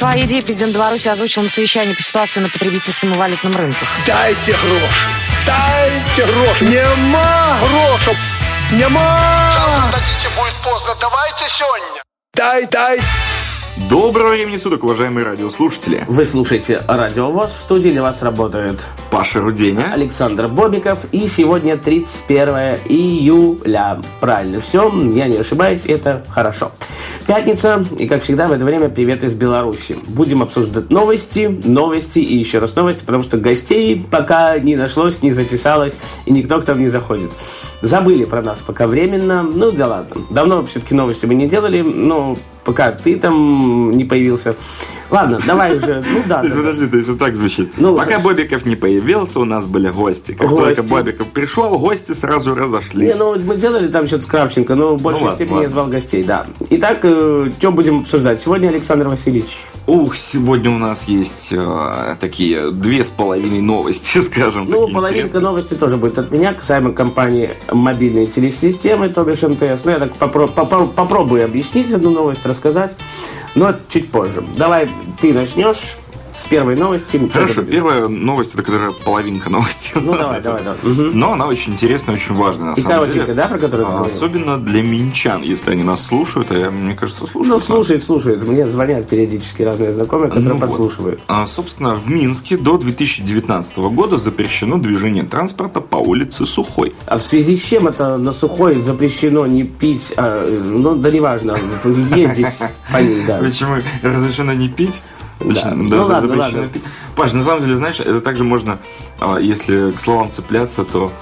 [0.00, 3.86] Свои идеи президент Беларуси озвучил на совещании по ситуации на потребительском и валютном рынках.
[4.06, 5.06] Дайте гроши!
[5.44, 6.64] Дайте гроши!
[6.64, 8.16] Нема грошей!
[8.72, 9.52] Нема!
[9.58, 10.96] Завтра дадите, будет поздно.
[10.98, 12.02] Давайте сегодня.
[12.32, 13.00] Дай, дай!
[13.88, 16.04] Доброго времени суток, уважаемые радиослушатели.
[16.06, 17.50] Вы слушаете Радио ВОЗ.
[17.50, 19.92] В студии для вас работает Паша Руденя.
[19.92, 20.98] Александр Бобиков.
[21.12, 24.02] И сегодня 31 июля.
[24.20, 26.72] Правильно все, я не ошибаюсь, это хорошо.
[27.26, 29.96] Пятница, и как всегда в это время привет из Беларуси.
[30.08, 35.32] Будем обсуждать новости, новости и еще раз новости, потому что гостей пока не нашлось, не
[35.32, 35.94] затесалось,
[36.26, 37.30] и никто к нам не заходит.
[37.82, 40.22] Забыли про нас пока временно, ну да ладно.
[40.30, 44.56] Давно все-таки новости мы не делали, но пока ты там не появился.
[45.10, 46.02] Ладно, давай уже.
[46.08, 46.38] Ну да.
[46.40, 47.72] То есть, подожди, то есть так звучит.
[47.76, 48.24] Ну, Пока хорошо.
[48.28, 50.32] Бобиков не появился, у нас были гости.
[50.32, 50.62] Как Гости.
[50.76, 53.18] только Бобиков пришел, гости сразу Не, разошлись.
[53.18, 55.66] ну мы делали там что-то с Кравченко, но в большей ладно, степени ладно.
[55.66, 56.46] я звал гостей, да.
[56.70, 58.40] Итак, что будем обсуждать?
[58.42, 59.58] Сегодня Александр Васильевич.
[59.86, 64.66] Ух, сегодня у нас есть э, такие две с половиной новости, скажем.
[64.68, 65.42] Ну, половинка интересные.
[65.42, 69.84] новости тоже будет от меня, касаемо компании мобильной телесистемы, то бишь МТС.
[69.84, 72.96] Ну, я так попро- попро- попробую объяснить одну новость, рассказать,
[73.54, 74.44] но чуть позже.
[74.56, 74.88] Давай
[75.20, 75.96] ты начнешь
[76.40, 77.20] с первой новости.
[77.32, 79.92] Хорошо, первая новость, это которая половинка новости.
[79.94, 80.78] Ну, давай, давай, давай.
[81.12, 83.34] Но она очень интересная, очень важная, на И самом коротенько, деле.
[83.34, 84.16] да, про которую ты А, говорил?
[84.16, 87.48] Особенно для минчан, если они нас слушают, а я, мне кажется, слушают.
[87.48, 87.64] Ну, нас.
[87.64, 88.42] слушает, слушает.
[88.42, 90.66] Мне звонят периодически разные знакомые, которые Ну вот.
[90.68, 91.20] подслушивают.
[91.28, 96.94] А, собственно, в Минске до 2019 года запрещено движение транспорта по улице Сухой.
[97.06, 101.56] А в связи с чем это на сухой запрещено не пить, а, ну да неважно,
[101.84, 102.46] ездить
[102.92, 103.38] по ней, да.
[103.38, 105.00] Почему разрешено не пить?
[105.40, 105.72] Да.
[105.74, 106.80] Ну да, ладно, запрещено ладно.
[107.16, 108.78] Паш, на самом деле, знаешь, это также можно,
[109.18, 111.12] а, если к словам цепляться, то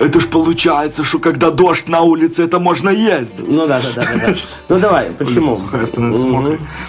[0.00, 3.46] это ж получается, что когда дождь на улице, это можно ездить.
[3.46, 4.34] Ну да, да, да, да.
[4.70, 5.58] Ну давай, почему?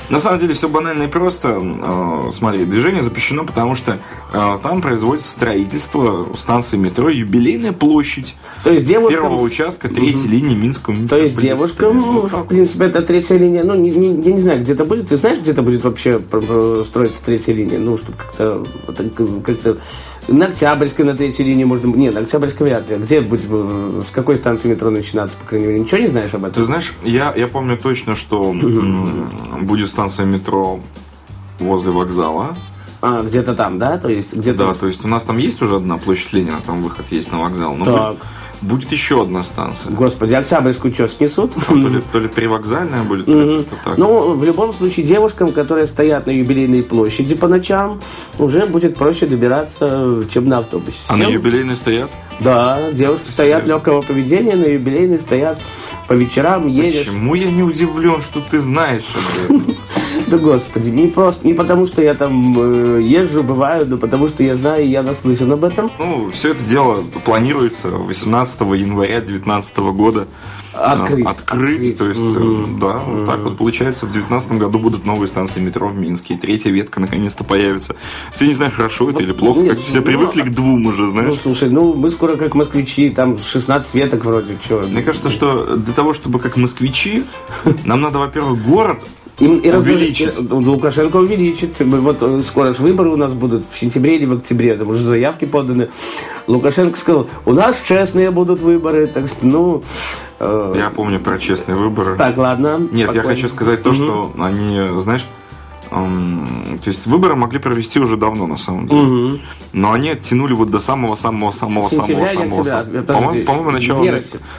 [0.10, 1.60] На самом деле все банально и просто.
[1.62, 4.00] Э, Смотри, движение запрещено, потому что
[4.34, 9.24] э, там производится строительство станции метро Юбилейная площадь То есть девушкам...
[9.24, 13.64] первого участка третьей линии Минского То есть девушкам, в принципе, это третья линия.
[13.64, 15.10] Ну, я не знаю, где-то будет.
[15.10, 17.78] Ты знаешь, где-то будет вообще про- строиться третья линия?
[17.78, 19.78] Ну, чтобы как-то так, как-то
[20.28, 21.88] на Октябрьской на третьей линии можно...
[21.88, 22.98] Нет, на Октябрьской вряд ли.
[22.98, 25.80] Где будет, э, с какой станции метро начинаться, по крайней мере?
[25.80, 26.66] Ничего не знаешь об Ты этом?
[26.66, 28.54] знаешь, я, я помню точно, что
[29.62, 30.80] будет станция метро
[31.60, 32.56] возле вокзала.
[33.02, 33.98] А, где-то там, да?
[33.98, 34.68] То есть где-то...
[34.68, 37.40] Да, то есть у нас там есть уже одна площадь Ленина, там выход есть на
[37.42, 37.74] вокзал.
[37.76, 38.10] Но Так.
[38.12, 38.24] будет,
[38.62, 39.92] будет еще одна станция.
[39.92, 41.54] Господи, Октябрьскую что, снесут?
[41.68, 43.98] То ли, то ли привокзальная будет, то ли так.
[43.98, 48.00] Ну, в любом случае, девушкам, которые стоят на юбилейной площади по ночам,
[48.40, 50.98] уже будет проще добираться, чем на автобусе.
[51.08, 51.34] а на Всем?
[51.34, 52.10] юбилейной стоят?
[52.40, 55.60] Да, девушки стоят легкого поведения, на юбилейной стоят
[56.08, 57.06] по вечерам, едешь.
[57.06, 59.06] Почему я не удивлен, что ты знаешь?
[60.28, 64.44] Да господи, не просто, не потому что я там э, езжу, бываю, но потому что
[64.44, 65.92] я знаю, я наслышан об этом.
[66.00, 70.28] Ну, все это дело планируется 18 января 2019 года.
[70.74, 71.26] Открыть.
[71.26, 71.98] э, Открыть.
[71.98, 75.90] То есть, э, да, вот так вот получается, в 2019 году будут новые станции метро
[75.90, 76.36] в Минске.
[76.36, 77.96] И третья ветка наконец-то появится.
[78.40, 79.60] Я не знаю, хорошо это или плохо.
[79.60, 81.40] нет, Как все ну, привыкли к двум уже, Ну, знаешь.
[81.42, 84.80] слушай, ну мы скоро как москвичи, там 16 веток вроде, что.
[84.90, 87.24] Мне кажется, что для того, чтобы как москвичи,
[87.84, 89.04] нам надо, во-первых, город
[89.42, 90.38] И, и увеличить.
[90.40, 91.80] и, ну, Лукашенко увеличит.
[91.80, 94.76] Вот э, скоро же выборы у нас будут в сентябре или в октябре.
[94.78, 95.90] Там уже заявки поданы.
[96.48, 99.08] Лукашенко сказал, у нас честные будут выборы.
[99.08, 99.84] Так что, ну...
[100.40, 102.16] э, Я помню про честные выборы.
[102.18, 102.78] Так, ладно.
[102.80, 103.30] Нет, я спокойно.
[103.30, 105.26] хочу сказать то, что они, знаешь,
[105.90, 109.02] то есть выборы могли провести уже давно, на самом деле.
[109.02, 109.42] Мгм.
[109.74, 112.24] Но они оттянули вот до самого-самого-самого-самого самого.
[112.24, 112.28] октября?
[112.50, 114.04] самого- Подожди, По-моему, по-моему, начало,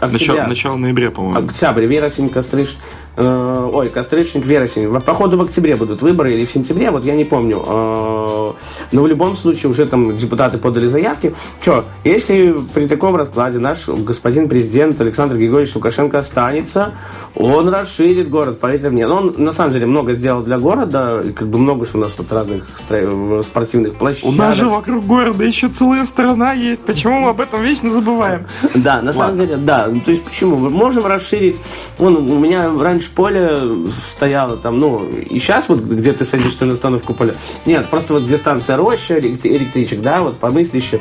[0.01, 1.39] начало, начало ноября, по-моему.
[1.39, 2.77] Октябрь, вересень, кострыш.
[3.17, 5.01] Э, ой, кострычник, вересень.
[5.01, 7.63] Походу в октябре будут выборы или в сентябре, вот я не помню.
[7.67, 8.53] Э,
[8.93, 11.35] но в любом случае уже там депутаты подали заявки.
[11.65, 16.93] Че, если при таком раскладе наш господин президент Александр Григорьевич Лукашенко останется,
[17.35, 19.07] он расширит город, поверьте мне.
[19.07, 22.13] Но он на самом деле много сделал для города, как бы много что у нас
[22.13, 22.65] тут разных
[23.45, 24.71] спортивных площадок.
[24.71, 26.83] вокруг города еще целая страна есть.
[26.83, 28.47] Почему мы об этом вечно забываем?
[28.75, 29.89] Да, на самом деле, да.
[29.91, 30.57] Ну, То есть почему?
[30.57, 31.57] Мы можем расширить.
[31.99, 36.75] Вон, у меня раньше поле стояло там, ну, и сейчас вот где ты садишься на
[36.75, 37.35] остановку поля.
[37.67, 41.01] Нет, просто вот где станция Роща, элект- электричек, да, вот помыслище.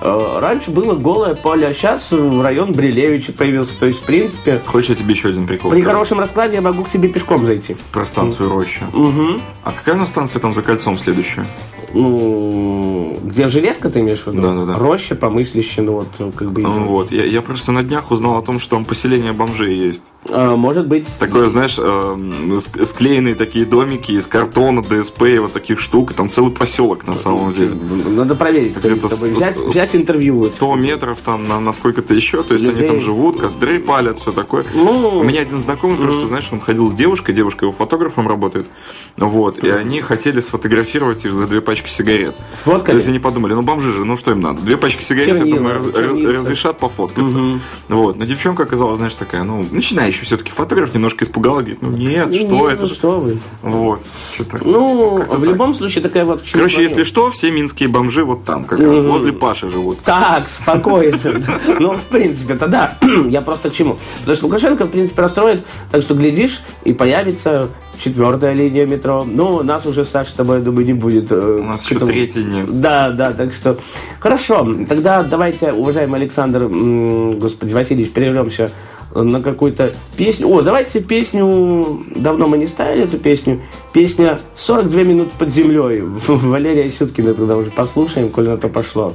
[0.00, 3.78] Э, Раньше было голое поле, а сейчас район Брилевича появился.
[3.78, 5.70] То есть, в принципе, Хочешь, я тебе еще один прикол?
[5.70, 7.76] при хорошем раскладе я могу к тебе пешком зайти.
[7.92, 8.84] Про станцию Роща.
[8.92, 9.40] Угу.
[9.64, 11.46] А какая у нас станция там за кольцом следующая?
[11.94, 14.42] Ну, где железка ты имеешь в виду?
[14.42, 14.78] Да-да-да.
[14.78, 16.62] Роща, помыслище, ну вот, как бы...
[16.62, 17.10] Ну Вот.
[17.10, 20.02] Я, я просто на днях узнал о том, что там поселение бомжей есть.
[20.30, 21.06] Э, может быть...
[21.18, 26.12] Такое, знаешь, э, ск- склеенные такие домики из картона, ДСП и вот таких штук.
[26.14, 27.74] Там целый поселок на самом деле.
[27.74, 30.44] Надо проверить, Где-то взять, взять интервью.
[30.44, 32.88] 100 метров там на, на сколько-то еще, то есть они Людей.
[32.88, 34.64] там живут, костры палят, все такое.
[34.74, 35.18] Ну.
[35.20, 38.66] У меня один знакомый просто, знаешь, он ходил с девушкой, девушка его фотографом работает,
[39.16, 42.34] вот, и они хотели сфотографировать их за две пачки сигарет.
[42.52, 42.92] Сфоткали?
[42.92, 44.60] То есть они подумали, ну бомжи же, ну что им надо?
[44.62, 45.86] Две пачки сигарет, я думаю, раз-
[46.36, 47.60] разрешат пофоткаться.
[47.88, 49.64] Вот, но девчонка оказалась, знаешь, такая, ну,
[50.18, 52.82] начинающий все-таки фотограф, немножко испугала, говорит, ну нет, что Нет, это?
[52.82, 53.38] ну что вы.
[53.62, 54.02] Вот,
[54.34, 54.58] что-то.
[54.64, 55.40] Ну, в так.
[55.40, 56.42] любом случае такая вот...
[56.52, 56.88] Короче, клоню.
[56.88, 60.00] если что, все минские бомжи вот там, как раз, возле Паши живут.
[60.00, 61.18] Так, спокойно.
[61.78, 62.98] Ну, в принципе, тогда
[63.28, 63.98] я просто к чему?
[64.20, 67.68] Потому что Лукашенко, в принципе, расстроит, так что, глядишь, и появится
[67.98, 69.24] четвертая линия метро.
[69.26, 71.30] Ну, нас уже, Саша, с тобой, я думаю, не будет.
[71.32, 72.80] У нас еще третьей нет.
[72.80, 73.78] Да, да, так что...
[74.20, 78.70] Хорошо, тогда давайте, уважаемый Александр, господи, Васильевич, прервемся
[79.14, 80.48] на какую-то песню.
[80.48, 82.04] О, давайте песню...
[82.14, 83.60] Давно мы не ставили эту песню.
[83.92, 86.02] Песня «42 минуты под землей».
[86.28, 89.14] Валерия Сюткина тогда уже послушаем, коль на то пошло.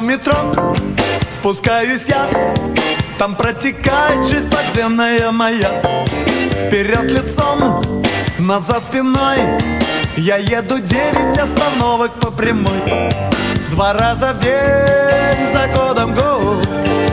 [0.00, 0.54] Метро.
[1.30, 2.26] Спускаюсь я
[3.18, 5.82] Там протекает жизнь подземная моя.
[6.66, 8.02] Вперед лицом,
[8.38, 9.38] назад спиной.
[10.16, 12.82] Я еду девять остановок по прямой.
[13.70, 16.68] Два раза в день, за годом год.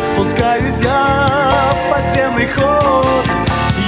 [0.06, 3.28] Спускаюсь я в подземный ход.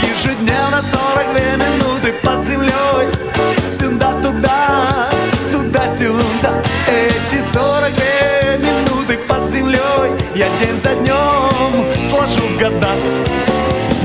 [0.04, 3.08] Ежедневно 42 минуты под землей.
[3.66, 5.10] Сюда-туда,
[5.52, 6.64] туда-сюда.
[6.88, 8.29] Эти 42 минуты под
[9.60, 12.92] землей Я день за днем сложу в года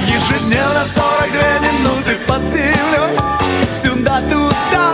[0.07, 3.19] Ежедневно 42 минуты под землей.
[3.73, 4.93] Сюда-туда,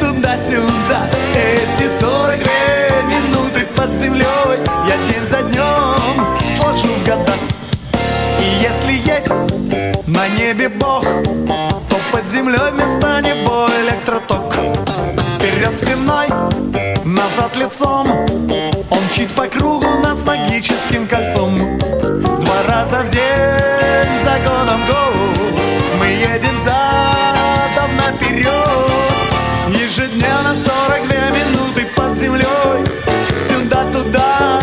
[0.00, 6.26] туда-сюда Эти 42 минуты под землей Я день за днем
[6.56, 7.34] сложу в года
[8.40, 9.32] И если есть
[10.06, 11.04] на небе Бог
[11.88, 14.54] То под землей вместо него электроток.
[15.36, 16.28] Вперед спиной,
[17.26, 18.08] назад лицом.
[18.90, 21.78] Он мчит по кругу нас магическим кольцом.
[21.78, 25.60] Два раза в день, за годом год
[25.98, 28.50] Мы едем задом наперед.
[29.68, 32.86] Ежедневно 42 минуты под землей.
[33.48, 34.62] Сюда-туда,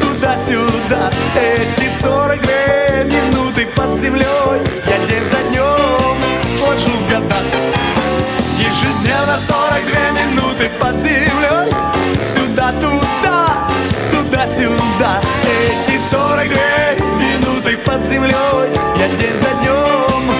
[0.00, 1.10] туда-сюда.
[1.36, 4.60] Эти 42 минуты под землей.
[4.86, 6.16] Я день за днем
[6.58, 7.61] сложу в
[9.02, 11.74] года Ежедневно 42 минуты под землей
[12.22, 13.68] Сюда-туда,
[14.10, 16.56] туда-сюда Эти 42
[17.18, 18.78] минуты под землей.
[18.98, 20.31] Я день за днем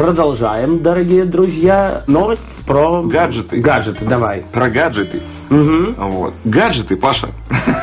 [0.00, 2.04] Продолжаем, дорогие друзья.
[2.06, 3.02] Новость про...
[3.02, 3.60] Гаджеты.
[3.60, 4.46] Гаджеты, давай.
[4.50, 5.20] Про гаджеты.
[5.50, 6.32] Вот.
[6.42, 7.28] Гаджеты, Паша.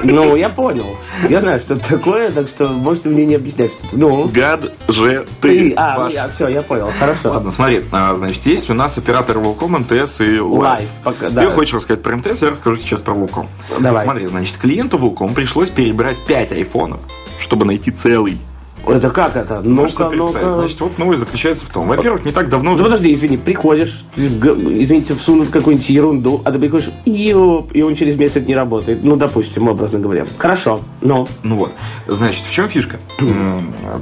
[0.04, 0.98] Ну, я понял.
[1.30, 3.70] Я знаю, что это такое, так что можете мне не объяснять.
[3.92, 5.28] Ну, Гаджеты.
[5.42, 6.16] ты, а, Паша.
[6.16, 7.30] я, все, я понял, хорошо.
[7.34, 10.64] Ладно, смотри, а, значит, есть у нас оператор Velcom, МТС и Life.
[10.64, 11.44] Life, пока- да.
[11.44, 13.48] Ты хочешь рассказать про МТС, я расскажу сейчас про Velcom.
[13.80, 14.04] Давай.
[14.06, 17.00] Смотри, значит, клиенту Velcom пришлось перебрать 5 айфонов,
[17.40, 18.40] чтобы найти целый.
[18.90, 19.62] Это как это?
[19.64, 20.18] Себе представить?
[20.18, 20.52] ну-ка.
[20.52, 21.88] Значит, вот новость заключается в том.
[21.88, 22.76] Во-первых, не так давно...
[22.76, 28.18] Ну подожди, извини, приходишь, извините, всунут какую-нибудь ерунду, а ты приходишь, ёп, и он через
[28.18, 29.04] месяц не работает.
[29.04, 30.26] Ну, допустим, образно говоря.
[30.38, 31.74] Хорошо, но Ну вот,
[32.08, 32.98] значит, в чем фишка?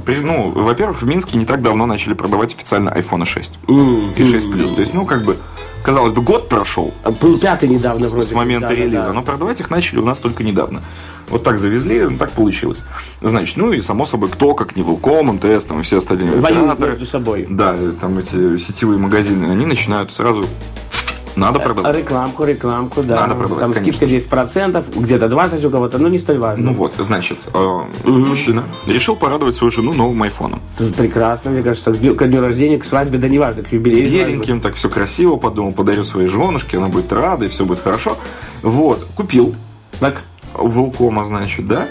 [0.04, 3.52] При- Ну, во-первых, в Минске не так давно начали продавать официально iPhone 6
[4.16, 4.74] и 6 Plus.
[4.74, 5.36] То есть, ну, как бы,
[5.82, 8.28] казалось бы, год прошел был пятый недавно с, вроде.
[8.28, 9.12] с момента да, да, релиза, да.
[9.12, 10.82] но продавать их начали у нас только недавно.
[11.28, 12.78] Вот так завезли, так получилось.
[13.20, 16.62] Значит, ну и само собой, кто, как не Волком, МТС, там и все остальные Воюют
[16.64, 17.46] операторы, между собой.
[17.50, 20.46] Да, там эти сетевые магазины, они начинают сразу
[21.36, 21.96] надо А продавать.
[21.96, 23.26] Рекламку, рекламку, да.
[23.26, 23.92] Надо продавать, Там конечно.
[23.92, 26.70] скидка 10%, где-то 20 у кого-то, ну не столь важно.
[26.70, 30.62] Ну вот, значит, э, мужчина решил порадовать свою жену новым айфоном.
[30.96, 34.10] Прекрасно, мне кажется, к дню, рождения, к свадьбе, да неважно, к юбилею.
[34.10, 38.16] Беленьким, так все красиво, подумал, подарю своей женушке, она будет рада, и все будет хорошо.
[38.62, 39.54] Вот, купил
[40.00, 40.22] Так.
[40.58, 41.88] У Волкома, значит, да,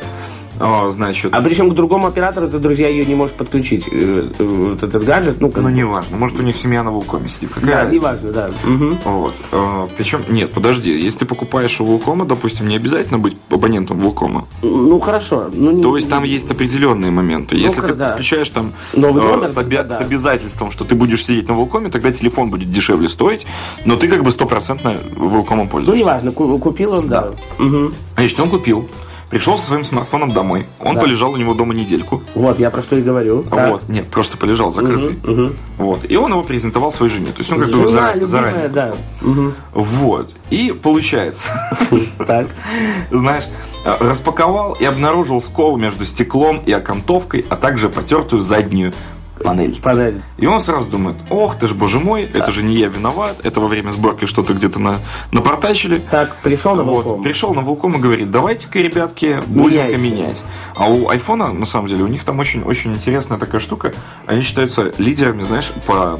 [0.60, 3.88] А, значит, А причем к другому оператору ты, друзья, ее не можешь подключить.
[3.92, 5.64] э, э, Вот этот гаджет, ну, как...
[5.64, 8.50] ну неважно, может у них семья на Волкоме сидит, да, какая неважно, да.
[8.64, 8.98] Мгм.
[9.04, 9.34] Вот.
[9.98, 14.46] причем, нет, подожди, если ты покупаешь у Волкома, допустим, не обязательно быть абонентом Волкома.
[14.62, 15.50] Ну, хорошо.
[15.52, 17.56] Ну, не- То есть там есть определенные моменты.
[17.56, 18.10] Если ты да.
[18.10, 19.98] подключаешь там Новый э, номер, с, обя- да.
[19.98, 23.46] с обязательством, что ты будешь сидеть на Волкоме, тогда телефон будет дешевле стоить,
[23.86, 26.00] но ты как бы стопроцентно Волкомом Ну, пользуешься.
[26.02, 27.32] неважно, ку- купил он, да.
[27.58, 27.94] Мгм.
[28.18, 28.88] Значит, он купил,
[29.30, 31.02] пришел со своим смартфоном домой, он Да.
[31.02, 32.24] полежал у него дома недельку.
[32.36, 33.44] Вот, я про что и говорю.
[33.44, 33.70] Так.
[33.72, 35.18] Вот, нет, просто полежал закрытый.
[35.24, 35.54] Мгм, мгм.
[35.78, 36.00] Вот.
[36.10, 37.28] И он его презентовал своей жене.
[37.32, 38.68] То есть он как бы любимая, заранее.
[38.70, 38.96] да.
[39.22, 39.54] Мгм.
[39.74, 40.32] Вот.
[40.50, 41.44] И получается,
[42.26, 42.48] Так.
[43.12, 43.44] знаешь,
[43.84, 48.94] э, распаковал и обнаружил скол между стеклом и окантовкой, а также потертую заднюю
[49.44, 49.80] панель.
[49.82, 50.22] Панель.
[50.38, 53.60] И он сразу думает, ох ты ж, боже мой, это же не я виноват, это
[53.60, 55.00] во время сборки что-то где-то на,
[55.32, 56.02] напортачили.
[56.10, 57.06] Так, пришел на Вот.
[57.06, 57.24] Волком.
[57.24, 60.44] Пришел на Волком и говорит, давайте-ка, ребятки, будем-ка менять.
[60.76, 63.94] А у айфона, на самом деле, у них там очень-очень интересная такая штука.
[64.26, 66.20] Они считаются лидерами, знаешь, по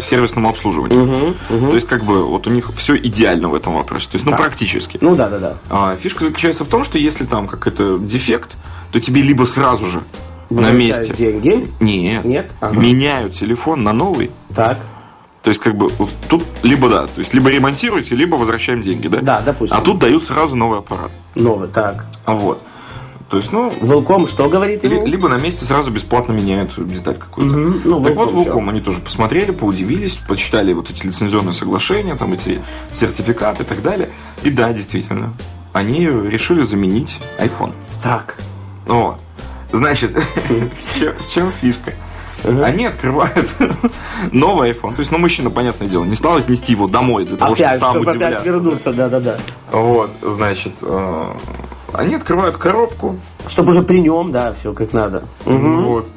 [0.00, 1.34] сервисному обслуживанию.
[1.48, 4.08] То есть, как бы, вот у них все идеально в этом вопросе.
[4.10, 4.40] То есть, ну, Так.
[4.40, 4.98] практически.
[5.00, 5.54] Ну, да, да, да.
[5.70, 8.56] А фишка заключается в том, что если там какой-то дефект,
[8.92, 10.02] то тебе либо сразу же
[10.50, 11.68] на месте деньги.
[11.80, 12.52] нет, Нет?
[12.60, 12.78] Ага.
[12.78, 14.30] меняют телефон на новый.
[14.54, 14.78] Так.
[15.42, 19.06] То есть, как бы, вот тут либо да, то есть, либо ремонтируйте, либо возвращаем деньги,
[19.06, 19.20] да?
[19.20, 19.76] Да, допустим.
[19.76, 21.12] А тут дают сразу новый аппарат.
[21.36, 22.06] Новый, так.
[22.24, 22.60] А вот.
[23.30, 25.04] То есть, ну, Волком что говорит ему?
[25.04, 27.56] либо на месте сразу бесплатно меняют деталь какую-то.
[27.56, 27.80] Мгм.
[27.84, 32.32] Ну, так вот, Волком Волком они тоже посмотрели, поудивились, почитали вот эти лицензионные соглашения, там
[32.32, 32.60] эти
[32.94, 34.08] сертификаты и так далее.
[34.44, 35.32] И да, действительно,
[35.72, 37.72] они решили заменить iPhone.
[38.00, 38.36] Так.
[38.86, 39.18] Вот.
[39.72, 40.14] Значит,
[40.48, 41.92] в чем- в чем фишка?
[42.44, 43.50] Они открывают
[44.32, 44.94] новый iPhone.
[44.94, 47.80] То есть, ну, мужчина, понятное дело, не стал нести его домой для того, Опять, чтобы
[47.80, 48.40] там чтобы удивляться.
[48.40, 49.36] опять вернуться, да-да-да.
[49.72, 51.24] Вот, значит, э,
[51.92, 53.18] они открывают коробку,
[53.48, 55.24] Чтобы уже при нем, да, все как надо.
[55.44, 55.84] Мгм.
[55.86, 56.08] вот.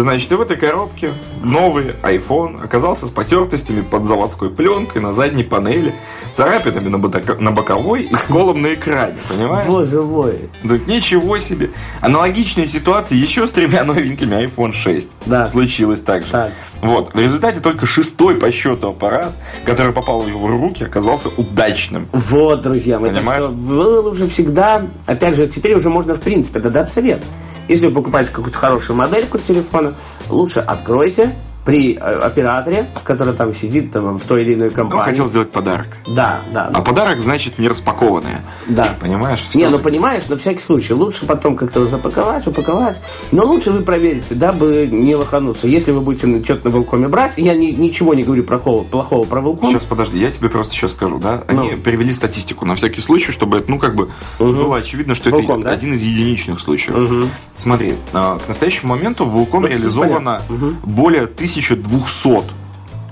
[0.00, 1.12] Значит, и в этой коробке
[1.42, 5.94] новый iPhone оказался с потертостями под заводской пленкой на задней панели,
[6.34, 9.66] царапинами на, бока- на боковой и сколом на экране, понимаешь?
[9.66, 10.50] Боже мой.
[10.62, 11.70] Да ничего себе.
[12.02, 15.08] Аналогичная ситуация еще с тремя новенькими iPhone 6.
[15.24, 15.48] Да.
[15.48, 16.30] Случилось так же.
[16.30, 16.52] Так.
[16.82, 17.14] Вот.
[17.14, 19.32] В результате только шестой по счету аппарат,
[19.64, 22.06] который попал в его руки, оказался удачным.
[22.12, 23.44] Вот, друзья так Понимаешь?
[23.44, 27.24] что вы лучше всегда, опять же, теперь уже можно, в принципе, дать совет.
[27.68, 29.92] Если вы покупаете какую-то хорошую модельку телефона,
[30.28, 31.34] лучше откройте
[31.66, 35.04] при э, операторе, который там сидит там, в той или иной Он компании.
[35.10, 35.88] хотел сделать подарок.
[36.06, 36.70] Да, да.
[36.72, 38.42] А подарок значит не распакованное.
[38.68, 38.94] Да.
[39.00, 39.40] Понимаешь?
[39.52, 40.94] Не, Всё ну понимаешь, на всякий случай.
[40.94, 43.00] Лучше потом как-то запаковать, упаковать.
[43.32, 45.66] Но лучше вы проверите, дабы не лохануться.
[45.66, 49.40] Если вы будете что-то на Волкоме брать, я ни- ничего не говорю плохого, плохого про
[49.40, 49.70] Волком.
[49.72, 51.42] Сейчас, подожди, я тебе просто сейчас скажу, да?
[51.48, 51.76] Они Ну.
[51.78, 54.08] перевели статистику на всякий случай, чтобы ну, как бы,
[54.38, 55.74] было очевидно, что Волком, это да?
[55.74, 57.28] один из единичных случаев.
[57.56, 60.42] Смотри, а, к настоящему моменту в Волком Ну, реализовано
[60.84, 62.44] более 1200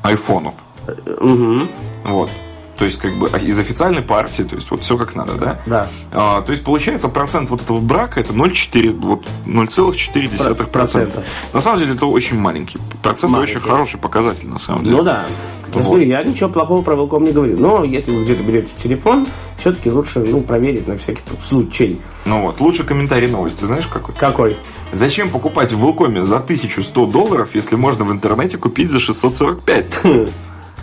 [0.03, 0.55] айфонов.
[1.21, 1.71] Мгм.
[2.05, 2.31] Вот.
[2.79, 5.61] То есть, как бы а из официальной партии, то есть, вот все как надо, да?
[5.67, 5.89] Да.
[6.13, 10.67] А, то есть, получается, процент вот этого брака это 0,4, вот 0,4%.
[10.67, 11.23] Процента.
[11.53, 12.79] На самом деле, это очень маленький.
[13.03, 13.57] Процент Маленький.
[13.59, 14.97] очень хороший показатель, на самом деле.
[14.97, 15.27] Ну да.
[15.75, 15.89] Я, Вот.
[15.89, 17.57] говорю, я ничего плохого про Велком не говорю.
[17.59, 19.27] Но если вы где-то берете телефон,
[19.59, 22.01] все-таки лучше ну, проверить на всякий случай.
[22.27, 24.15] Ну вот, лучший комментарий новости, знаешь какой?
[24.15, 24.57] Какой?
[24.93, 30.01] Зачем покупать в Велкоме за 1100 долларов, если можно в интернете купить за 645?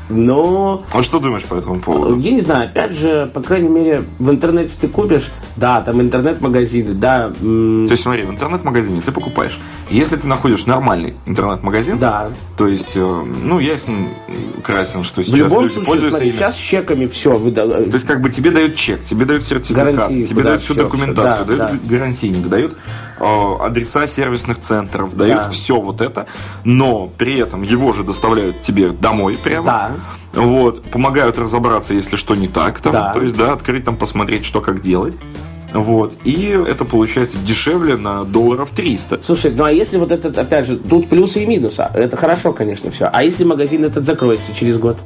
[0.09, 2.17] Но Вот что думаешь по этому поводу?
[2.19, 6.93] Я не знаю, опять же, по крайней мере, в интернете ты купишь, да, там интернет-магазины,
[6.93, 9.59] да, То есть, смотри, в интернет-магазине ты покупаешь.
[9.89, 12.29] Если ты находишь нормальный интернет-магазин, да.
[12.57, 14.09] то есть, э, ну, ясен,
[14.63, 17.89] красен, что В сейчас любом люди случае, пользуются смотри, сейчас чеками все выдают.
[17.89, 20.83] То есть, как бы тебе дают чек, тебе дают сертификат, тебе да, дают всю всё,
[20.83, 25.49] документацию, всё, да, дают гарантийник, дают э, адреса сервисных центров, дают Да.
[25.49, 26.25] все вот это,
[26.63, 29.65] но при этом его же доставляют тебе домой прямо.
[29.65, 29.91] Да.
[30.33, 33.13] Вот, помогают разобраться, если что не так, там, Да.
[33.13, 35.15] то есть, да, открыть там, посмотреть, что как делать.
[35.73, 36.13] Вот.
[36.25, 39.21] И это получается дешевле на долларов 300.
[39.23, 41.87] Слушай, ну а если вот этот, опять же, тут плюсы и минусы.
[41.93, 43.09] Это хорошо, конечно, все.
[43.11, 44.97] А если магазин этот закроется через год?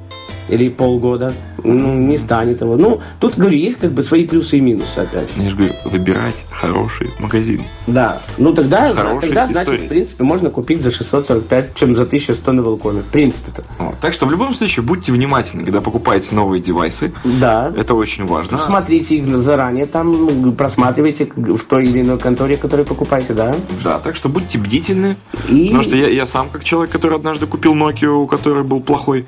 [0.50, 1.34] Или полгода?
[1.64, 2.78] Ну, не станет его.
[2.78, 5.42] Ну, тут, говорю, есть как бы свои плюсы и минусы, опять же.
[5.42, 7.64] Я же говорю, выбирать хороший магазин.
[7.88, 8.22] Да.
[8.38, 9.86] Ну, тогда, тогда значит, историей.
[9.86, 13.02] в принципе, можно купить за 645, чем за 1100 на Волкоме.
[13.02, 13.64] В принципе-то.
[13.80, 13.96] Вот.
[14.00, 17.12] Так что в любом случае будьте внимательны, когда покупаете новые девайсы.
[17.24, 17.74] Да.
[17.76, 18.58] Это очень важно.
[18.60, 23.56] Смотрите их заранее, там просматривайте в той или иной конторе, которую покупаете, да?
[23.84, 25.16] Да, так что будьте бдительны.
[25.50, 28.82] И- Потому что я, я сам, как человек, который однажды купил Nokia, у которой был
[28.82, 29.26] плохой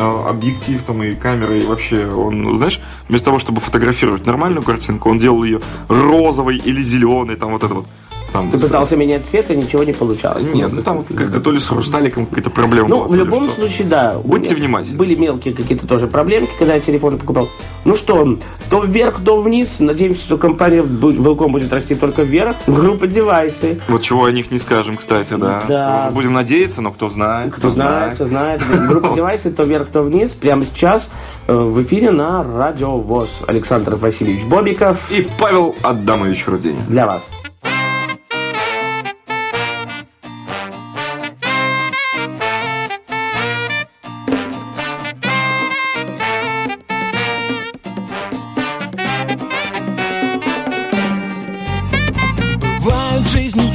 [0.00, 5.18] объектив там и камера, и вообще он, знаешь, вместо того, чтобы фотографировать нормальную картинку, он
[5.18, 7.86] делал ее розовой или зеленой, там вот это вот.
[8.32, 10.44] Там, Ты пытался менять цвет, и ничего не получалось.
[10.52, 13.08] Нет, ну там как-то то ли с хрусталиком какая-то проблема Ну, была.
[13.08, 13.56] в любом что.
[13.62, 14.18] случае, да.
[14.22, 14.96] Будьте внимательны.
[14.96, 17.48] Были мелкие какие-то тоже проблемки, когда я телефоны покупал.
[17.84, 19.80] Ну что, то вверх, то вниз.
[19.80, 22.54] Надеемся, что компания Велком будет расти только вверх.
[22.66, 23.80] Группа девайсы.
[23.88, 25.62] Вот чего о них не скажем, кстати, да.
[25.68, 26.10] Да.
[26.12, 27.52] Будем надеяться, но кто знает.
[27.54, 28.62] Кто знает, кто знает.
[28.88, 30.32] Группа девайсы то вверх, то вниз.
[30.32, 31.10] Прямо сейчас
[31.46, 33.42] э, в эфире на Радио ВОЗ.
[33.46, 35.10] Александр Васильевич Бобиков.
[35.10, 36.84] И Павел Адамович Руденин.
[36.88, 37.28] Для вас.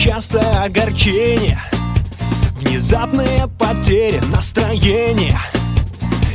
[0.05, 1.59] Часто огорчения
[2.59, 5.39] Внезапные потери настроения.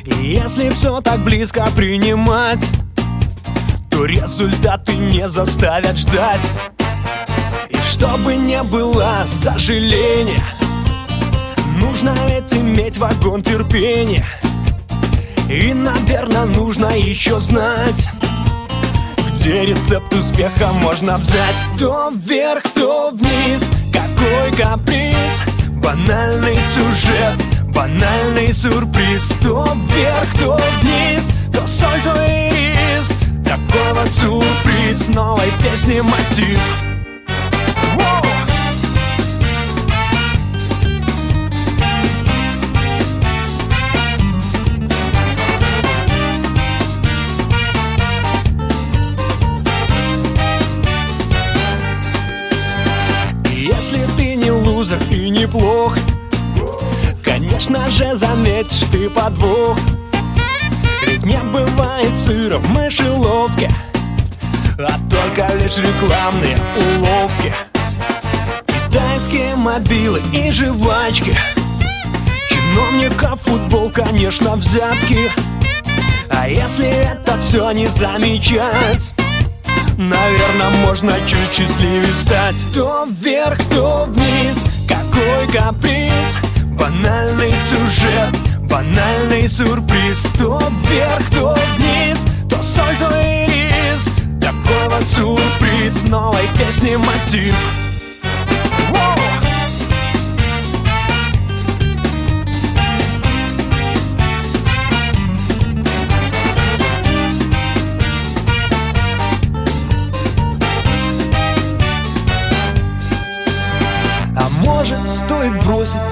[0.04, 2.58] И если все так близко принимать
[3.88, 6.40] То результаты не заставят ждать.
[7.68, 10.42] И чтобы не было сожаления
[11.78, 14.26] Нужно ведь иметь вагон терпения.
[15.48, 18.10] И, наверное, нужно еще знать
[19.40, 21.56] где рецепт успеха можно взять?
[21.78, 23.64] То вверх, то вниз.
[23.90, 25.16] Какой каприз?
[25.82, 27.34] Банальный сюжет
[27.74, 29.28] Банальный сюрприз.
[29.42, 33.14] То вверх, то вниз То соль, то и рис.
[33.42, 36.89] Такой вот сюрприз Новой песни мотив
[55.30, 55.96] лузер и не плох
[57.24, 59.78] Конечно же заметишь ты подвох.
[61.06, 63.70] Ведь не бывает сыра в мышеловке
[64.78, 67.52] А только лишь рекламные уловки.
[68.66, 71.36] Китайские мобилы и жвачки
[72.48, 75.30] Чиновника футбол, конечно, взятки.
[76.30, 79.12] А если это все не замечать
[79.96, 82.56] Наверное, можно чуть счастливее стать.
[82.72, 86.38] То вверх, то вниз Какой каприз?
[86.78, 88.34] Банальный сюжет
[88.68, 90.18] Банальный сюрприз.
[90.38, 93.50] То вверх, то вниз То соль, то и
[94.40, 97.79] Такой вот сюрприз Новой песни мотив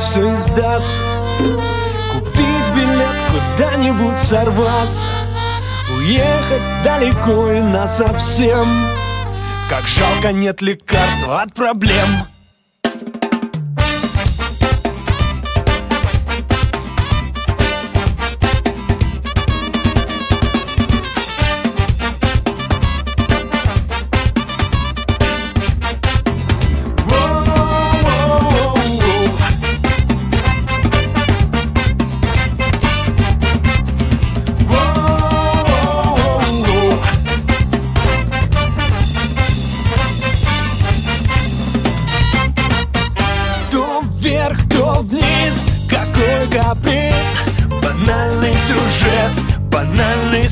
[0.09, 1.01] все и сдаться
[2.13, 5.03] Купить билет куда-нибудь сорваться
[5.97, 8.67] Уехать далеко и насовсем.
[9.69, 12.07] Как жалко нет лекарства от проблем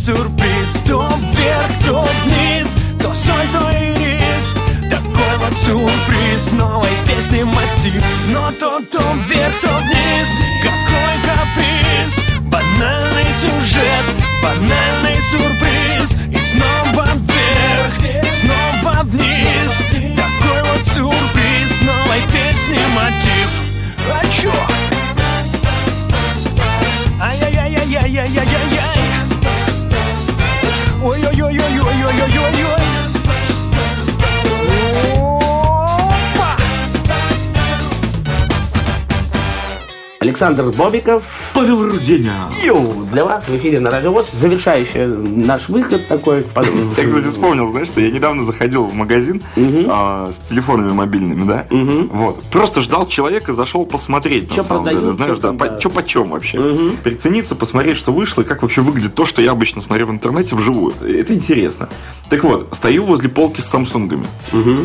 [0.07, 1.01] сюрприз То
[1.33, 2.69] вверх, то вниз
[3.01, 4.55] То соль, то и рис.
[4.88, 8.05] Такой вот сюрприз Новой песни мотив.
[8.29, 10.29] Но то, то вверх, то вниз
[10.62, 12.47] Какой каприз.
[12.47, 14.07] Банальный сюжет
[14.42, 16.11] Банальный сюрприз.
[16.31, 19.73] И снова вверх И снова вниз.
[20.14, 23.51] Такой вот сюрприз Новой песни мотив.
[24.12, 24.95] А чё?
[40.37, 41.22] Александр Бобиков.
[41.55, 42.35] Павел Руденя.
[42.62, 46.44] Йоу, для вас в эфире на радиовоз, завершающий наш выход такой.
[46.57, 51.66] Я, кстати, вспомнил, знаешь, что я недавно заходил в магазин а, с телефонами мобильными, да?
[51.70, 52.42] Вот.
[52.53, 56.90] Просто ждал человека, зашел посмотреть, самом продают, знаешь, да, чё почем вообще.
[57.03, 60.55] Прицениться, посмотреть, что вышло, и как вообще выглядит то, что я обычно смотрю в интернете
[60.55, 60.92] вживую.
[61.01, 61.88] Это интересно.
[62.29, 64.27] Так вот, стою возле полки с самсунгами.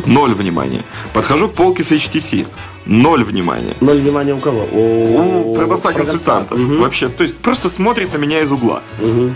[0.06, 0.86] Ноль внимания.
[1.12, 2.48] Подхожу к полке с HTC.
[2.86, 3.76] Ноль внимания.
[3.80, 4.68] Ноль внимания у кого?
[4.72, 6.56] У У продавца-консультанта.
[6.56, 6.82] Мгм.
[6.82, 8.82] Вообще, то есть просто смотрит на меня из угла.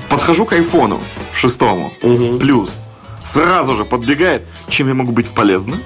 [0.10, 1.00] Подхожу к айфону
[1.34, 1.92] шестому.
[2.40, 2.72] Плюс.
[3.26, 5.78] Сразу же подбегает, чем я могу быть полезна.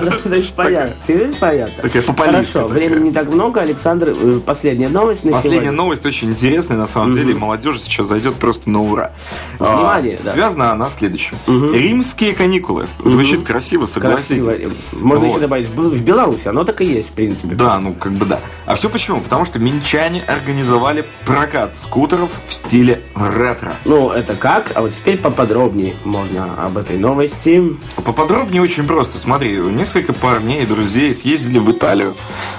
[0.00, 0.94] Ну, Значит, понятно.
[1.00, 1.88] Теперь понятно.
[2.24, 3.60] Хорошо, времени не так много.
[3.60, 8.06] Александр, э, последняя новость на Последняя новость очень интересная, на самом деле, и молодежи сейчас
[8.06, 9.12] зайдет просто на ура.
[9.58, 10.32] Внимание, А, да.
[10.32, 11.36] Связана она следующим.
[11.46, 12.86] Римские каникулы.
[13.04, 14.44] Звучит красиво, согласитесь.
[14.44, 14.72] Красиво.
[14.92, 17.54] Можно еще добавить, в Беларуси оно так и есть, в принципе.
[17.54, 18.40] Да, ну как бы да.
[18.68, 19.20] А все почему?
[19.22, 23.72] Потому что минчане организовали прокат скутеров в стиле ретро.
[23.86, 24.72] Ну, это как?
[24.74, 27.62] А вот теперь поподробнее можно об этой новости.
[28.04, 29.16] Поподробнее очень просто.
[29.16, 32.14] Смотри, несколько парней, друзей съездили в Италию.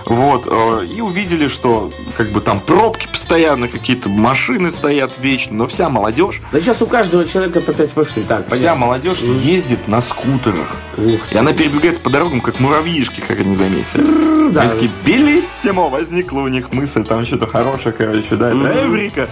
[0.07, 0.47] Вот.
[0.47, 5.89] э, И увидели, что как бы там пробки постоянно, какие-то машины стоят вечно, но вся
[5.89, 8.23] молодежь, Да сейчас у каждого человека по пять машин.
[8.25, 8.79] Так, вся понятно.
[8.85, 10.75] молодежь ездит на скутерах.
[10.97, 14.49] Ух И она передвигается по дорогам, как муравьишки, как они заметили.
[14.51, 14.61] да.
[14.61, 19.27] Они такие, белиссимо, возникла у них мысль, там что-то хорошее, короче, да, это Эврика.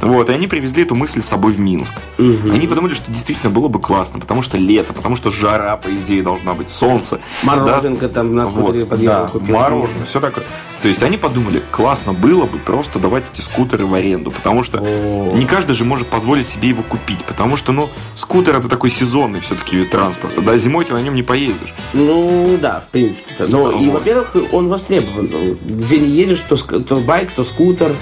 [0.00, 1.92] Вот, и они привезли эту мысль с собой в Минск.
[2.18, 6.22] Они подумали, что действительно было бы классно, потому что лето, потому что жара, по идее,
[6.22, 7.20] должна быть, солнце.
[7.42, 9.54] Мороженка там на скутере Вот, подъехал, да, купил.
[9.56, 10.44] мороженое, все такое.
[10.82, 14.78] То есть они подумали, классно было бы просто давать эти скутеры в аренду, потому что
[14.80, 15.32] О.
[15.36, 19.38] не каждый же может позволить себе его купить, потому что, ну, скутер это такой сезонный
[19.40, 21.72] все-таки вид транспорта, да, зимой ты на нем не поездишь.
[21.92, 23.46] Ну, да, в принципе-то.
[23.46, 24.00] Но, и, Вот.
[24.00, 25.30] во-первых, он востребован.
[25.64, 27.92] Где не едешь, то, то байк, то скутер,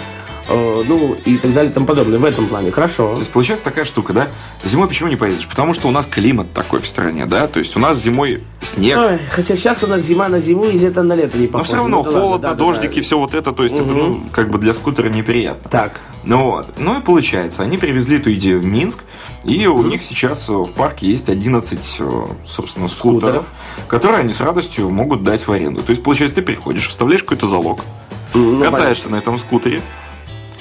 [0.55, 2.19] ну, и так далее и тому подобное.
[2.19, 2.71] В этом плане.
[2.71, 3.13] Хорошо.
[3.15, 4.29] То есть получается такая штука, да?
[4.65, 5.47] Зимой почему не поедешь?
[5.49, 7.47] Потому что у нас климат такой в стране, да?
[7.47, 10.79] То есть у нас зимой снег, Ой, хотя сейчас у нас зима на зиму и
[10.79, 11.69] лето на лето не но похоже.
[11.69, 13.03] все равно Ну, да холодно, да, да, дождики, да.
[13.03, 15.69] все вот это, то есть это, ну, как бы для скутера неприятно.
[15.71, 16.01] Так.
[16.25, 16.79] Ну вот.
[16.79, 19.05] Ну и получается, они привезли эту идею в Минск,
[19.45, 23.47] и у них сейчас э, в парке есть 11, э, собственно, скутеров, Скутеров.
[23.89, 25.83] которые они с радостью могут дать в аренду.
[25.83, 27.81] То есть, получается, ты приходишь, вставляешь какой-то залог,
[28.35, 29.81] Ну, катаешься на этом скутере,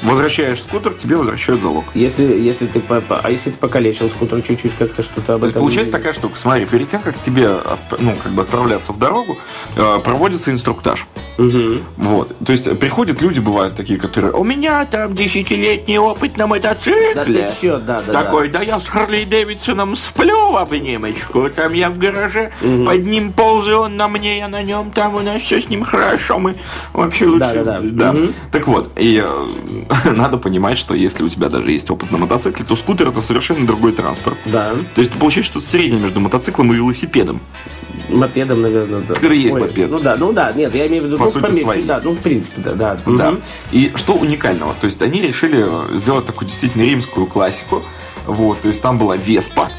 [0.02, 1.86] возвращаешь скутер, тебе возвращают залог.
[1.94, 5.68] Если, если ты, а если ты покалечил скутер чуть-чуть, как-то что-то об То есть этом...
[5.68, 6.38] получается такая штука.
[6.40, 7.58] Смотри, перед тем, как тебе
[8.00, 9.38] ну, как бы отправляться в дорогу,
[9.76, 11.08] э, проводится инструктаж.
[11.40, 11.84] Мгм.
[11.98, 12.36] Вот.
[12.46, 17.16] То есть э, приходят люди, бывают такие, которые У меня там десятилетний опыт на мотоцикле.
[17.16, 21.72] Да ты чё, да, да, Такой, да я с Харли Дэвидсоном сплю в обнимочку, там
[21.74, 25.42] я в гараже, под ним ползаю, он на мне, я на нем, там у нас
[25.42, 26.56] все с ним хорошо, мы
[26.92, 27.64] вообще лучше.
[27.64, 28.12] Да-да-да.
[28.12, 28.34] Мгм.
[28.52, 32.66] Так вот, и э, надо понимать, что если у тебя даже есть опыт на мотоцикле,
[32.66, 34.38] то скутер это совершенно другой транспорт.
[34.46, 34.72] Да.
[34.94, 37.40] То есть ты получаешь что-то среднее между мотоциклом и велосипедом.
[38.10, 39.16] Мопедом, наверное, да.
[39.16, 39.90] Теперь есть мопед.
[39.90, 41.84] Ну да, ну да, нет, я имею в виду, По ну, сути, поменьше, свои.
[41.84, 43.00] да, ну, в принципе, да, да.
[43.06, 43.32] Да.
[43.32, 43.42] Мгм.
[43.72, 44.76] И что уникального?
[44.80, 45.68] То есть они решили
[45.98, 47.84] сделать такую действительно римскую классику.
[48.26, 49.70] Вот, то есть там была Веспа.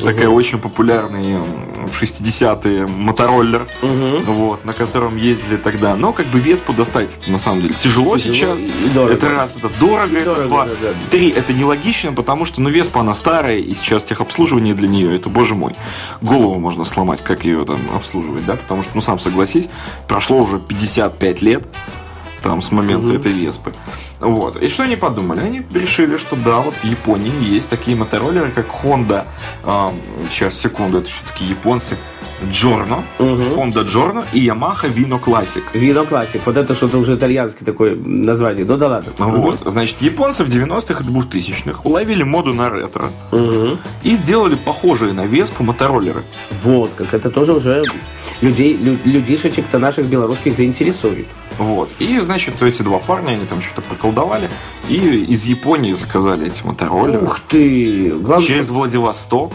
[0.00, 5.94] Такая очень популярный в 60-е мотороллер, вот, на котором ездили тогда.
[5.96, 8.60] Но как бы Веспу достать на самом деле тяжело, Тяжело сейчас.
[8.60, 9.12] и дорого.
[9.12, 10.64] Это раз, это дорого, это дорого, два.
[10.66, 10.88] да, да.
[11.10, 15.28] Три, это нелогично, потому что, ну, Веспа, она старая, и сейчас техобслуживание для нее, это,
[15.28, 15.74] боже мой,
[16.22, 19.68] голову можно сломать, как ее там обслуживать, да, потому что, ну, сам согласись,
[20.08, 21.64] прошло уже 55 лет,
[22.42, 23.74] там, с момента этой Веспы.
[24.18, 24.56] Вот.
[24.56, 25.40] И что они подумали?
[25.40, 29.26] Они решили, что да, вот в Японии есть такие мотороллеры, как Honda.
[29.64, 29.94] ам,
[30.30, 31.96] сейчас, секунду, это что такие японцы?
[32.50, 35.62] Giorno, Honda Giorno и Yamaha Vino Classic.
[35.74, 36.40] Вино классик.
[36.46, 38.64] Вот это что-то уже итальянское такое название.
[38.64, 39.12] Ну да ладно.
[39.18, 39.60] Вот.
[39.66, 43.10] Значит, японцы в 90-х и 2000-х уловили моду на ретро
[44.02, 46.22] и сделали похожие на Веспу мотороллеры.
[46.62, 47.82] Вот, как это тоже уже
[48.40, 51.26] людей, лю- людишечек-то наших белорусских заинтересует.
[51.58, 51.90] Вот.
[51.98, 54.48] И, значит, эти два парня, они там что-то поколдовали,
[54.88, 54.96] и
[55.28, 57.22] из Японии заказали эти мотороллеры.
[57.22, 58.10] Ух ты!
[58.14, 59.52] Главное, Через Владивосток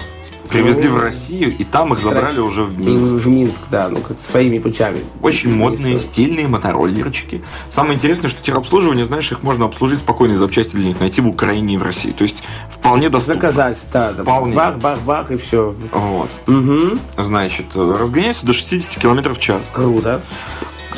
[0.58, 3.14] привезли в Россию, и там их забрали уже в Минск.
[3.14, 5.00] в Минск, да, ну как своими путями.
[5.22, 7.42] Очень модные, стильные мотороллерчики.
[7.72, 11.76] Самое интересное, что техобслуживание, знаешь, их можно обслужить спокойно, запчасти для них найти в Украине
[11.76, 12.12] и в России.
[12.12, 13.36] То есть вполне доступно.
[13.36, 14.24] Заказать, да, да.
[14.24, 14.56] Вполне.
[14.56, 15.74] Бах, бах, бах, и все.
[15.92, 16.30] Вот.
[16.48, 16.98] Угу.
[17.18, 19.70] Значит, разгоняются до 60 км в час.
[19.74, 20.22] Круто.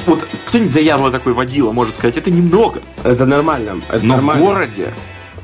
[0.06, 2.82] Вот кто-нибудь заядло такой водила может сказать, это немного.
[3.04, 3.82] Это нормально.
[3.90, 4.44] Это Но нормально.
[4.44, 4.94] в городе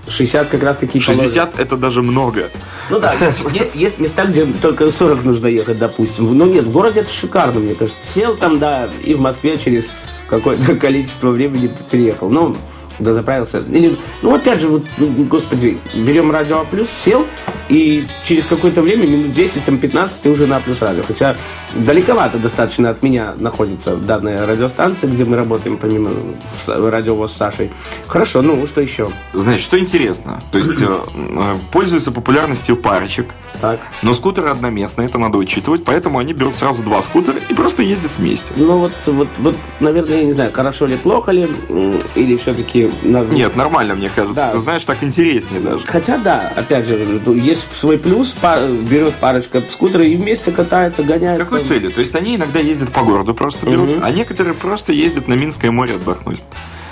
[0.07, 2.49] 60 как раз таки 60 это даже много.
[2.89, 3.13] Ну да,
[3.53, 6.37] есть, есть места, где только 40 нужно ехать, допустим.
[6.37, 7.99] Ну нет, в городе это шикарно, мне кажется.
[8.03, 12.29] Сел там, да, и в Москве через какое-то количество времени приехал.
[12.29, 12.59] Ну, да
[12.99, 13.59] заправился.
[13.59, 17.25] Или, ну, опять же, вот, ну, господи, берем радио А+, сел,
[17.69, 21.03] и через какое-то время, минут 10, там, 15, ты уже на плюс радио.
[21.03, 21.35] Хотя
[21.73, 26.11] далековато достаточно от меня находится данная радиостанция, где мы работаем, помимо
[26.67, 27.71] радиовоз с Сашей.
[28.07, 29.09] Хорошо, ну, что еще?
[29.33, 33.27] Значит, что интересно, то есть э, э, пользуются популярностью парочек,
[33.63, 33.79] Так.
[34.01, 38.11] но скутеры одноместные, это надо учитывать, поэтому они берут сразу два скутера и просто ездят
[38.17, 38.51] вместе.
[38.57, 41.47] Ну вот, вот, вот, наверное, я не знаю, хорошо ли, плохо ли,
[42.15, 42.91] или все-таки...
[43.03, 44.35] Нет, нормально, мне кажется.
[44.35, 44.51] Да.
[44.51, 45.85] Ты знаешь, так интереснее даже.
[45.85, 51.01] Хотя да, опять же, ну, есть свой плюс, па- берет парочка скутера и вместе катается,
[51.01, 51.39] С гоняет.
[51.39, 51.89] какой целью?
[51.91, 54.03] То есть они иногда ездят по городу просто берут, Мгм.
[54.03, 56.41] а некоторые просто ездят на Минское море отдохнуть.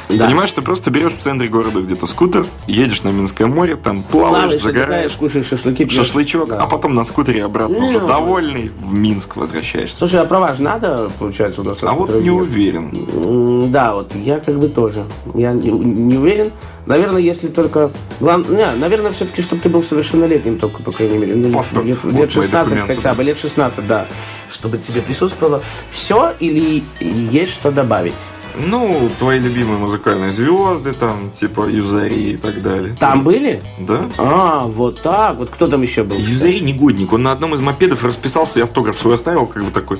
[0.09, 0.25] Да.
[0.27, 4.59] Понимаешь, ты просто берешь в центре города где-то скутер, едешь на Минское море, там плаваешь,
[4.59, 6.05] Плаваешь, загораешь, кушаешь шашлыки, пьешь.
[6.07, 6.57] шашлычок, Да.
[6.59, 9.97] а потом на скутере обратно Ну, уже довольный в Минск возвращаешься.
[9.97, 11.77] Слушай, а права же надо, получается, у нас?
[11.81, 12.33] А вот не нет?
[12.33, 13.71] уверен.
[13.71, 15.05] Да, вот я как бы тоже.
[15.33, 16.51] Я не, не уверен.
[16.85, 17.91] Наверное, если только...
[18.19, 18.49] Глав...
[18.49, 21.35] Не, наверное, все-таки, чтобы ты был совершеннолетним только, по крайней мере.
[21.35, 21.85] Ну, лет- Паспорт.
[21.85, 24.07] лет, Вот лет мои 16 документы, хотя бы, лет 16, да.
[24.51, 25.61] Чтобы тебе присутствовало
[25.93, 28.15] все или есть что добавить?
[28.55, 32.95] Ну, твои любимые музыкальные звезды, там, типа Юзари и так далее.
[32.99, 33.61] Там были?
[33.79, 34.09] Да?
[34.17, 35.37] А, вот так.
[35.37, 36.17] Вот кто там еще был?
[36.17, 37.13] Юзари негодник.
[37.13, 39.99] Он на одном из мопедов расписался и автограф свой оставил, как бы такой.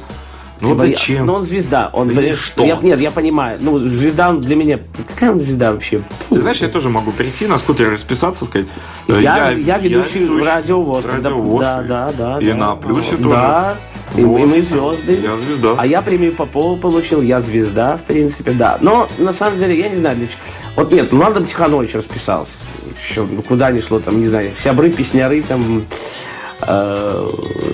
[0.63, 1.25] Ну Типа, я- зачем?
[1.25, 1.89] Ну, он звезда.
[1.91, 2.63] Он, Или блин, что?
[2.63, 3.57] Я, нет, я понимаю.
[3.59, 4.79] Ну, звезда он для меня...
[5.07, 6.03] Какая он звезда вообще?
[6.29, 8.67] Ты знаешь, я тоже могу прийти на скутере расписаться, сказать.
[9.07, 11.03] э, Я, я, ведущий радиовоз.
[11.05, 11.61] радиовоз.
[11.61, 12.39] Да, да, да.
[12.39, 12.53] И да.
[12.55, 13.29] на плюсе тоже.
[13.29, 13.75] Да.
[14.15, 14.39] И, Вот.
[14.39, 15.19] и мы звезды.
[15.23, 15.75] Я звезда.
[15.77, 18.77] А я премию Попова получил, я звезда, в принципе, да.
[18.81, 20.39] Но, на самом деле, я не знаю, для чего.
[20.75, 22.53] Вот нет, ну ладно, бы Тиханович расписался.
[23.01, 25.85] Еще, ну куда ни шло, там, не знаю, сябры, песняры, там,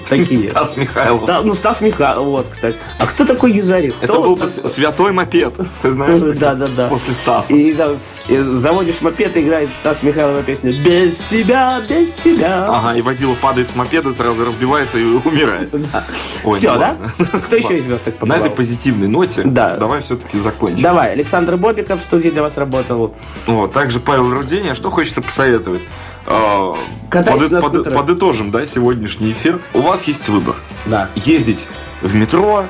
[0.09, 0.49] такие.
[0.51, 1.21] Стас Михайлов.
[1.21, 2.77] Ста- ну, Стас Михайлов, вот, кстати.
[2.97, 3.95] А кто такой Юзарев?
[4.01, 5.53] Это Кто был вот бы святой мопед.
[5.81, 6.19] Ты знаешь?
[6.37, 6.87] Да, да, да.
[6.87, 7.53] После Стаса.
[7.53, 7.97] И, там,
[8.27, 12.67] и заводишь мопед, и играет Стас Михайлова песня «Без тебя, без тебя».
[12.69, 15.73] Ага, и водила падает с мопеда, сразу разбивается и умирает.
[16.43, 16.97] Ой, Все, да?
[17.17, 18.45] Кто еще из звезд так На побывал?
[18.45, 19.77] этой позитивной ноте Да.
[19.77, 20.81] давай все-таки закончим.
[20.81, 23.15] Давай, Александр Бобиков в студии для вас работал.
[23.47, 24.75] Вот, также Павел Руденя.
[24.75, 25.81] Что хочется посоветовать?
[26.27, 26.75] А,
[27.09, 27.93] Катайтесь под- скутерах.
[27.93, 29.59] подытожим, да, сегодняшний эфир.
[29.73, 30.55] У вас есть выбор.
[30.85, 31.09] Да.
[31.15, 31.65] Ездить
[32.01, 32.65] в метро,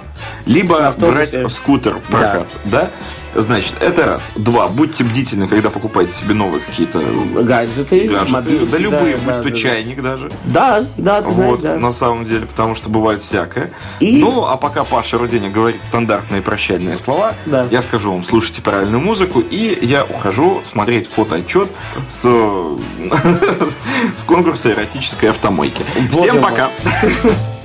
[0.45, 2.47] либо брать скутер в прокат.
[2.65, 2.91] Да.
[3.37, 4.21] Значит, это раз.
[4.35, 4.67] Два.
[4.67, 6.99] Будьте бдительны, когда покупаете себе новые какие-то
[7.43, 8.31] Гаджеты, гаджеты.
[8.31, 10.31] мобильники, да любые, будь да, то да, чайник даже.
[10.45, 11.75] Да, да, ты знаешь, Вот, да.
[11.77, 13.71] на самом деле, потому что бывает всякое.
[13.99, 17.67] И- Ну, а пока Паша Руденя говорит стандартные прощальные слова, Да.
[17.69, 21.69] я скажу вам, слушайте правильную музыку, и я ухожу смотреть фотоотчет
[22.09, 22.21] с,
[24.17, 25.83] с конкурса эротической автомойки.
[26.11, 26.69] Вот Всем пока!